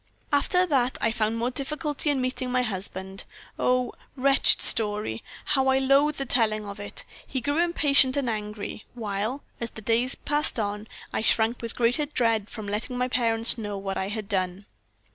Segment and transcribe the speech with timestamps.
[0.33, 3.23] "After that I found more difficulty in meeting my husband.
[3.59, 3.93] Oh!
[4.15, 5.23] wretched story!
[5.45, 7.03] How I loathe the telling of it!
[7.27, 12.07] He grew impatient and angry, while, as the days passed on, I shrank with greater
[12.07, 14.65] dread from letting my parents know what I had done.